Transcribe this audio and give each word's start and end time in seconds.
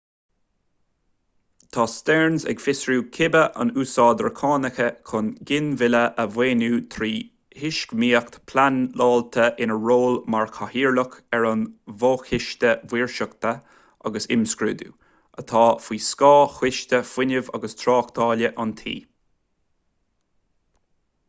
tá 1.75 1.83
stearns 1.95 2.45
ag 2.53 2.61
fiosrú 2.67 2.95
cibé 3.17 3.41
an 3.63 3.71
úsáidtear 3.81 4.29
cánacha 4.39 4.85
chun 5.09 5.27
ginmhilleadh 5.51 6.23
a 6.23 6.23
mhaoiniú 6.37 6.79
trí 6.95 7.09
thuismíocht 7.59 8.39
phleanáilte 8.53 9.45
ina 9.65 9.75
ról 9.89 10.17
mar 10.35 10.49
chathaoirleach 10.55 11.17
ar 11.39 11.45
an 11.51 11.61
bhfo-choiste 12.03 12.71
maoirseachta 12.93 13.51
agus 14.11 14.27
imscrúduithe 14.37 14.95
atá 15.43 15.65
faoi 15.89 15.99
scáth 16.09 16.55
choiste 16.63 17.03
fuinnimh 17.13 17.53
agus 17.59 17.77
tráchtála 17.83 18.51
an 18.65 18.73
tí 18.83 18.95